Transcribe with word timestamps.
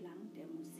Klang 0.00 0.32
der 0.34 0.46
Musik. 0.46 0.79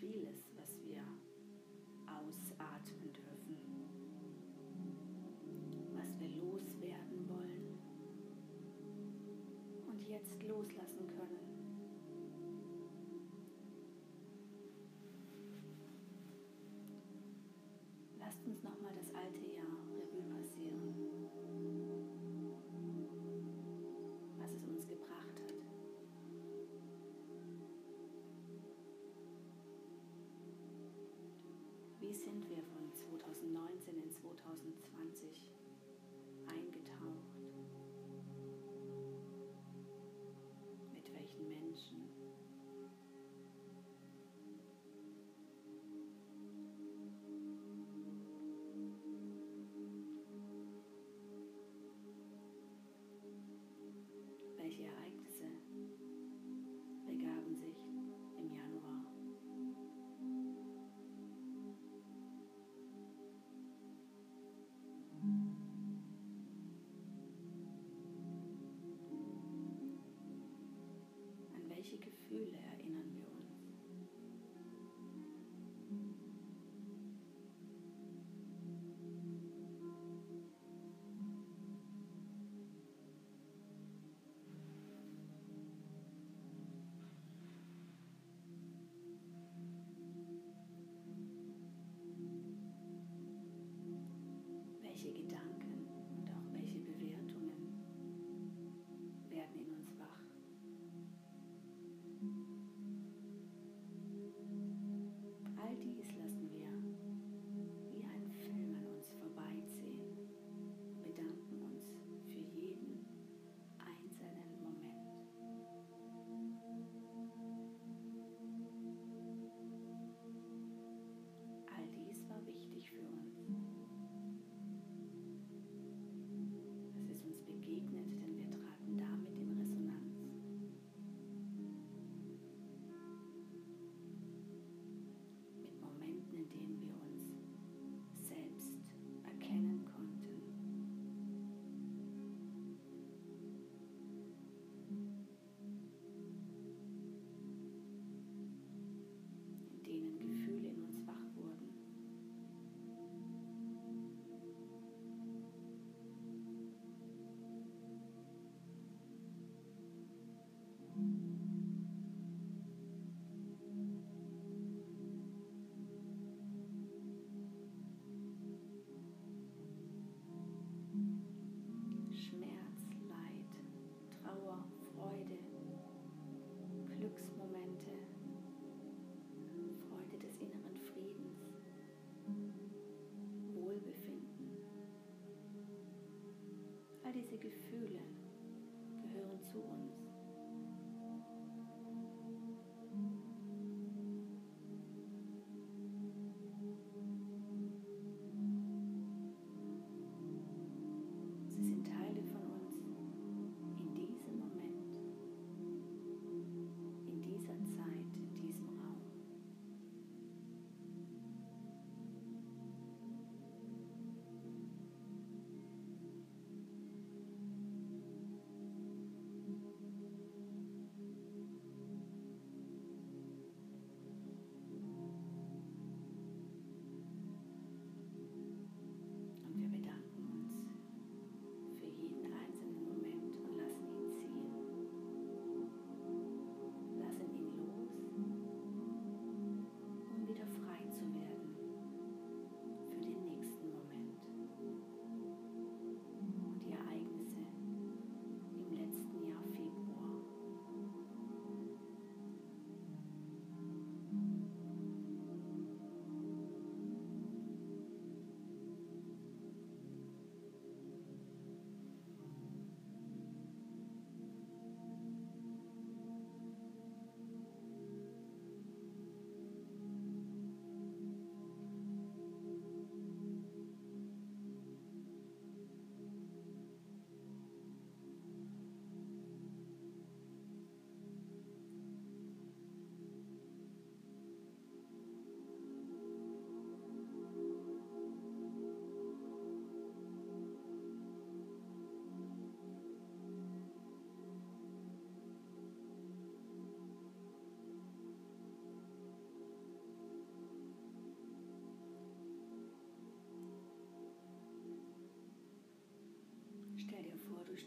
vieles, 0.00 0.50
was 0.56 0.74
wir 0.82 1.02
ausatmen 2.06 3.12
dürfen, 3.12 3.56
was 5.94 6.18
wir 6.18 6.28
loswerden 6.28 7.28
wollen 7.28 7.78
und 9.86 10.02
jetzt 10.08 10.42
loslassen 10.42 11.06
können. 11.06 11.38
Lasst 18.18 18.46
uns 18.46 18.62
nochmal 18.62 18.94
gefühle 72.30 72.69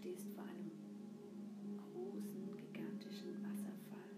stehst 0.03 0.27
vor 0.35 0.43
einem 0.43 0.69
großen, 1.77 2.57
gigantischen 2.57 3.41
Wasserfall. 3.41 4.11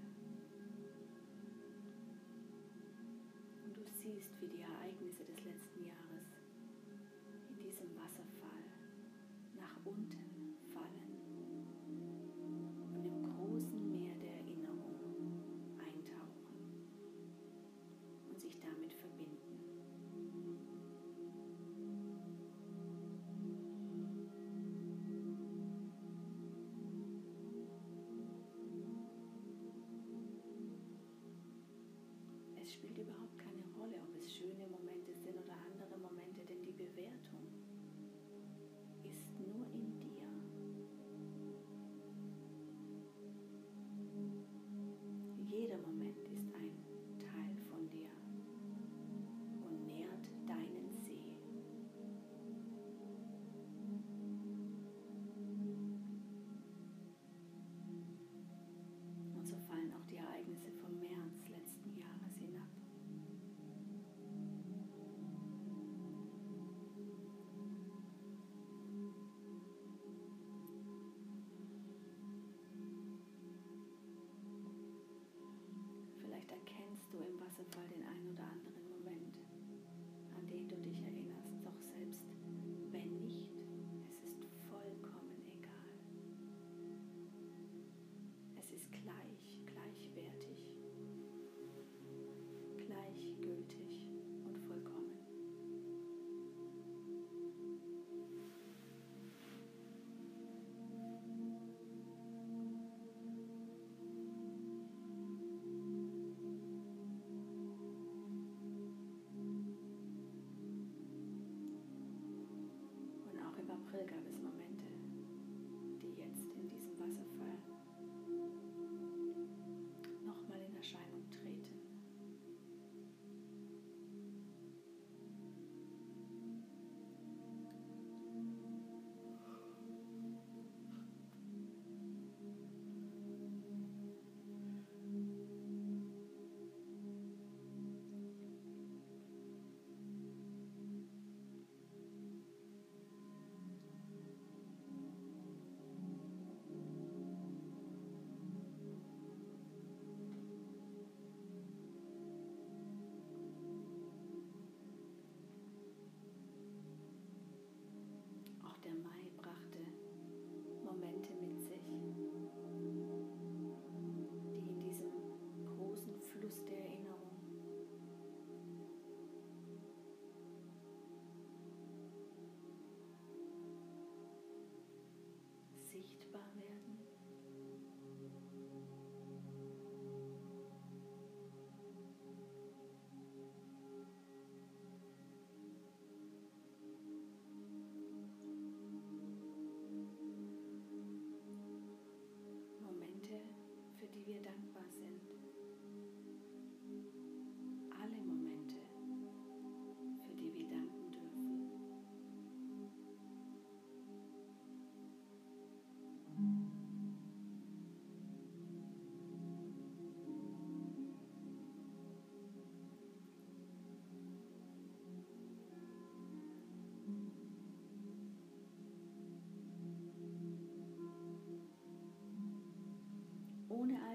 Und 3.64 3.78
du 3.78 3.84
siehst, 4.02 4.32
wie 4.42 4.48
die 4.48 4.64
Ereignisse 4.64 4.95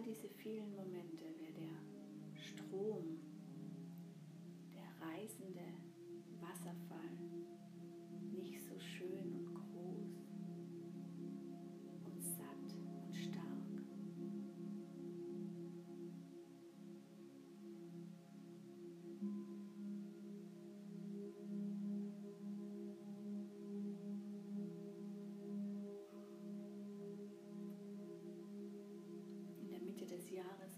all 0.00 0.06
diese 0.06 0.28
vielen 0.42 0.74
Momente 0.74 0.89
Jahres 30.30 30.69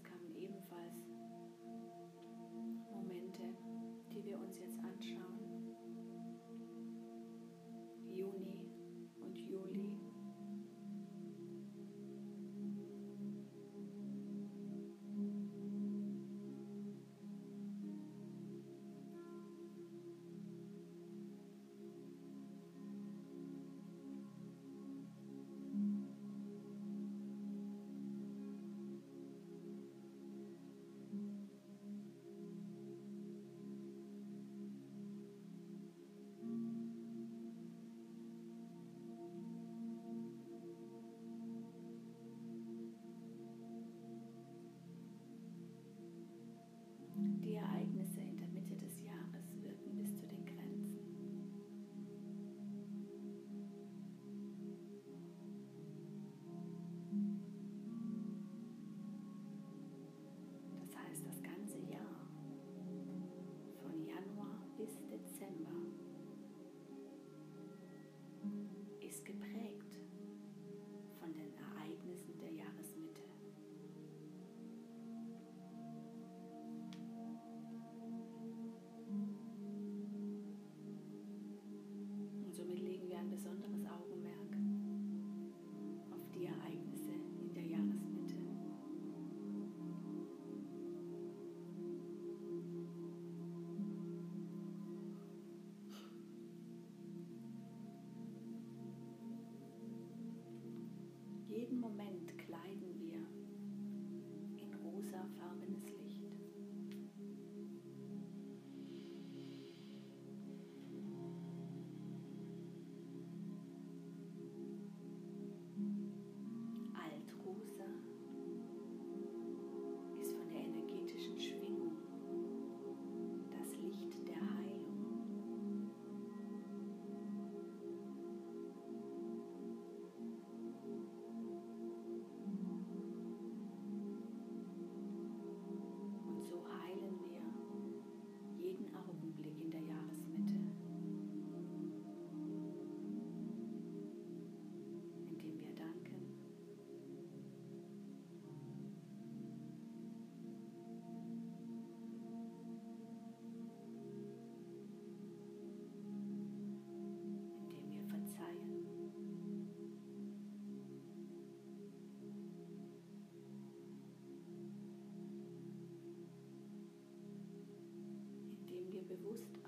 most 169.23 169.62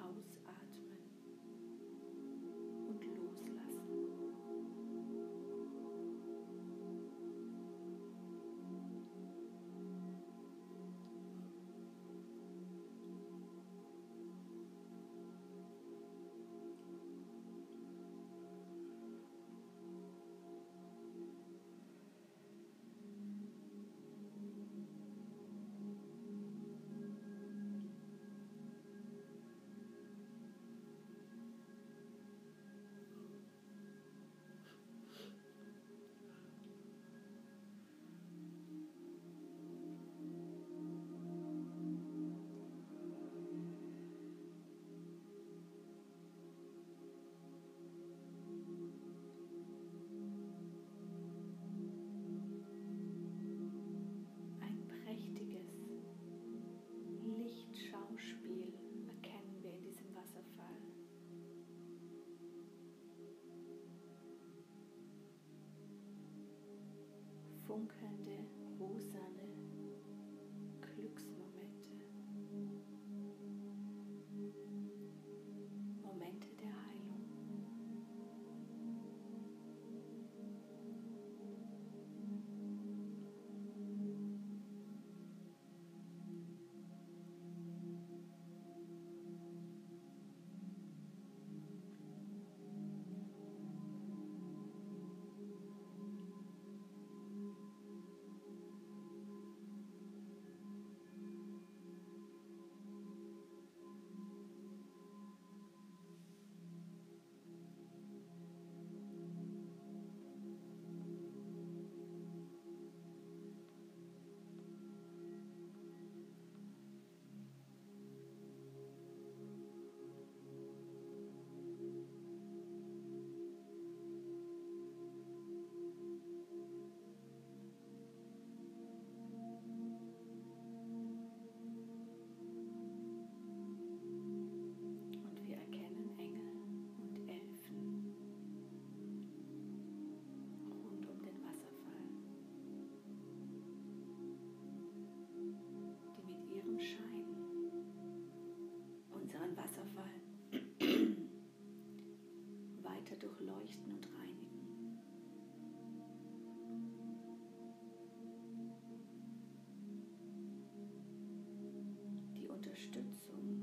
Unterstützung 162.95 163.59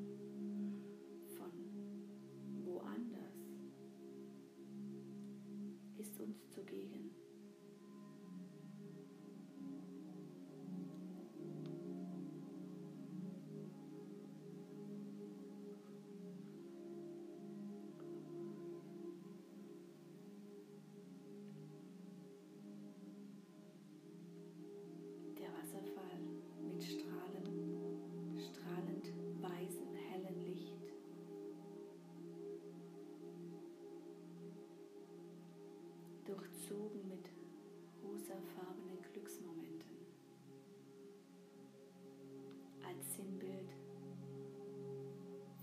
von 1.38 1.52
woanders 2.64 3.34
ist 5.96 6.20
uns 6.20 6.50
zugegen. 6.50 7.11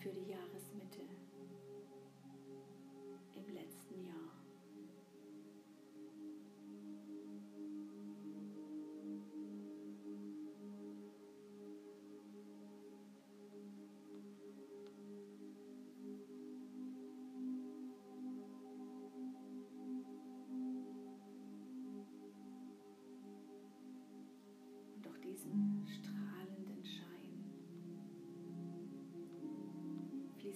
für 0.09 0.21
die 0.21 0.31
Jahre 0.31 0.58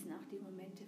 genießen 0.04 0.12
auch 0.14 0.28
die 0.30 0.40
Momente 0.40 0.84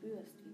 spürst, 0.00 0.49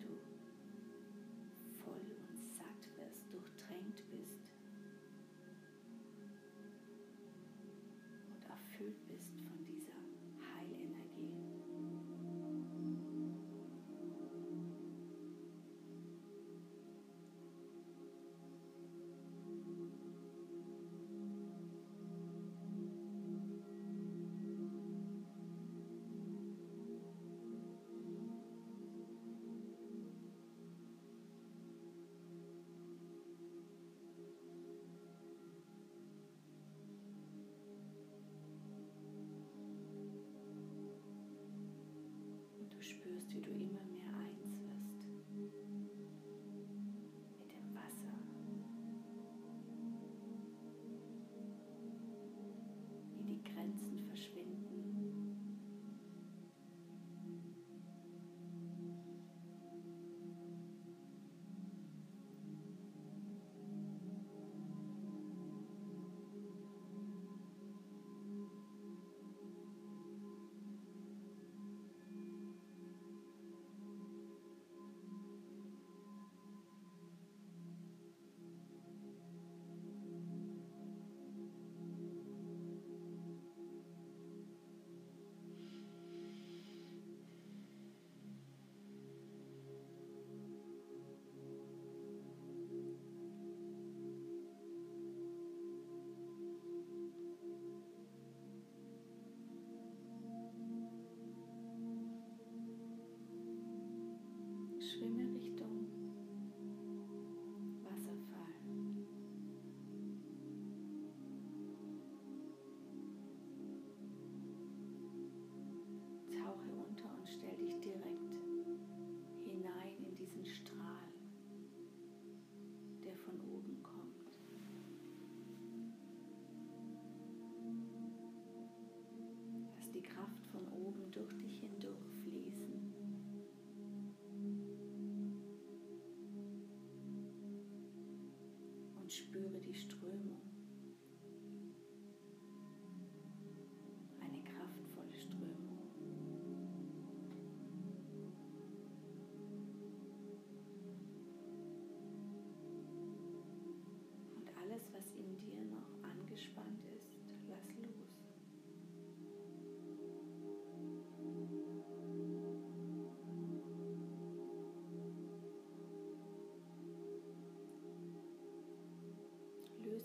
choose 43.16 43.24
to 43.32 43.40
do. 43.40 43.75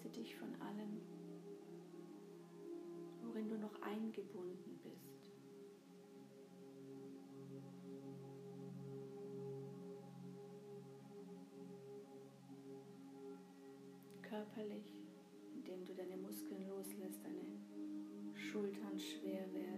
löse 0.01 0.09
dich 0.09 0.35
von 0.35 0.49
allem, 0.61 1.01
worin 3.23 3.47
du 3.47 3.57
noch 3.57 3.81
eingebunden 3.81 4.79
bist. 4.83 5.31
Körperlich, 14.21 14.95
indem 15.53 15.85
du 15.85 15.93
deine 15.93 16.17
Muskeln 16.17 16.67
loslässt, 16.67 17.23
deine 17.23 17.59
Schultern 18.33 18.97
schwer 18.97 19.51
werden. 19.53 19.70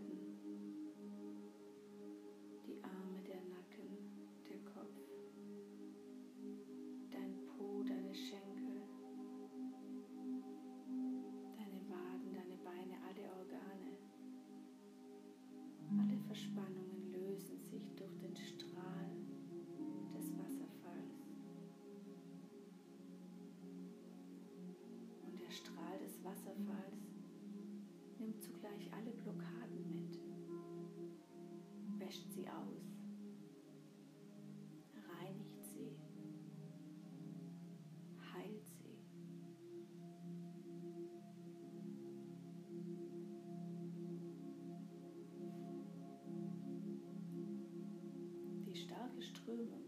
Boom. 49.45 49.82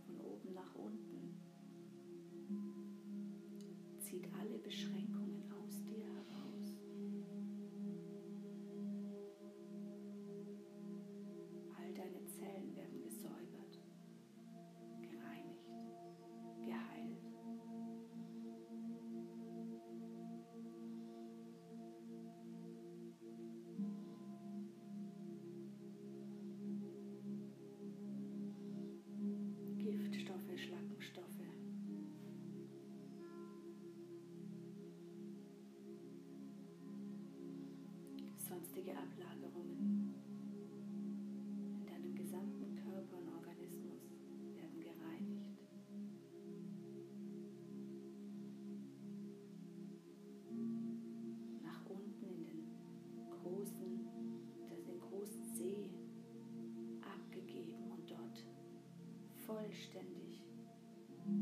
Vollständig 59.76 60.42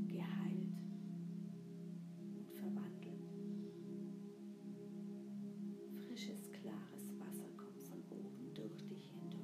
geheilt 0.07 0.73
und 2.35 2.49
verwandelt. 2.51 3.29
Frisches, 6.07 6.51
klares 6.51 7.13
Wasser 7.19 7.47
kommt 7.57 7.83
von 7.83 8.01
oben 8.09 8.53
durch 8.55 8.87
dich 8.87 9.11
hindurch. 9.11 9.43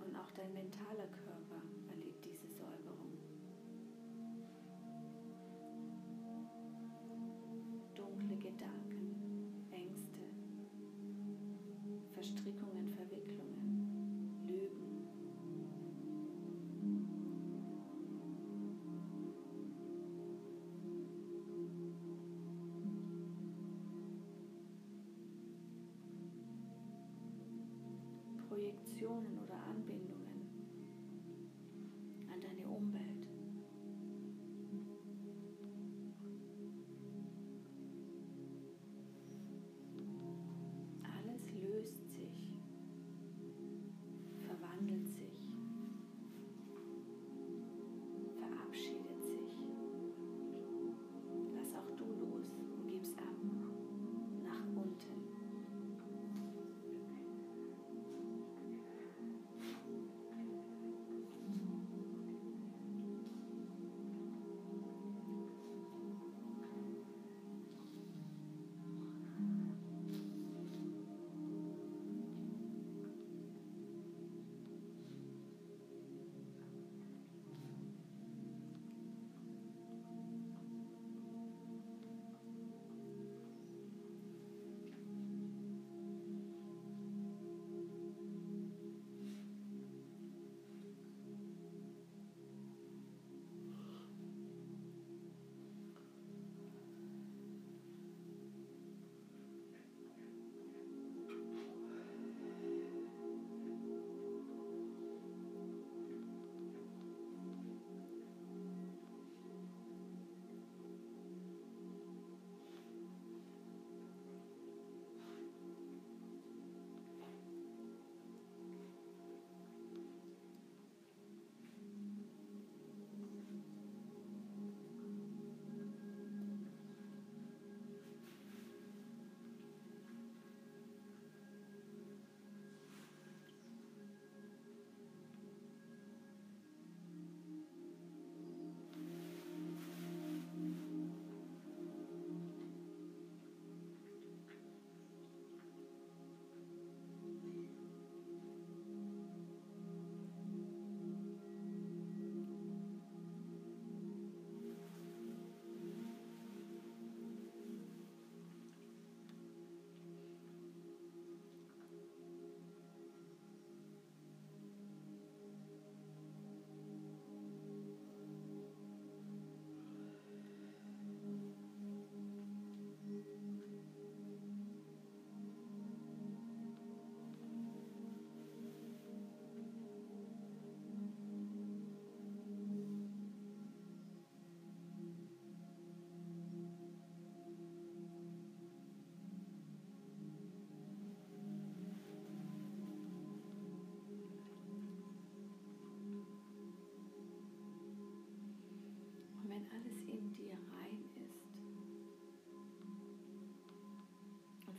Und 0.00 0.16
auch 0.16 0.30
dein 0.34 0.52
mentaler 0.54 1.06
Körper 1.08 1.21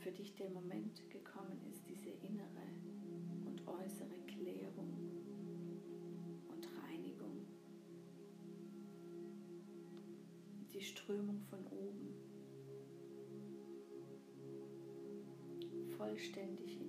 für 0.04 0.12
dich 0.12 0.34
der 0.34 0.50
Moment 0.50 1.08
gekommen 1.08 1.58
ist, 1.70 1.88
diese 1.88 2.10
innere 2.10 2.68
und 3.46 3.66
äußere 3.66 4.18
Klärung 4.26 4.92
und 6.46 6.68
Reinigung, 6.82 7.46
die 10.74 10.82
Strömung 10.82 11.40
von 11.48 11.66
oben, 11.68 12.14
vollständig 15.96 16.78
integriert 16.78 16.83